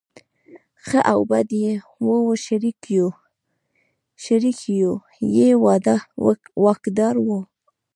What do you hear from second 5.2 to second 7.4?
یې واکدار و.